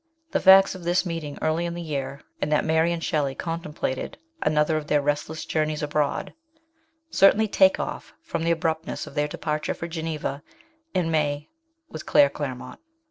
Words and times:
The 0.31 0.39
facts 0.39 0.73
of 0.73 0.83
this 0.83 1.05
meeting 1.05 1.37
early 1.43 1.63
in 1.63 1.75
the 1.75 1.81
year, 1.83 2.21
and 2.41 2.51
that 2.51 2.65
Mary 2.65 2.91
and 2.91 3.03
Shelley 3.03 3.35
contem 3.35 3.75
plated 3.75 4.17
another 4.41 4.75
of 4.75 4.87
their 4.87 4.99
restless 4.99 5.45
journeys 5.45 5.83
abroad, 5.83 6.33
cer 7.11 7.31
tainly 7.31 7.51
take 7.51 7.79
oft' 7.79 8.15
from 8.23 8.43
the 8.43 8.49
abruptness 8.49 9.05
of 9.05 9.13
their 9.13 9.27
departure 9.27 9.75
for 9.75 9.87
Geneva 9.87 10.41
in 10.95 11.11
May 11.11 11.49
with 11.87 12.07
Claire 12.07 12.31
Claremout. 12.31 12.79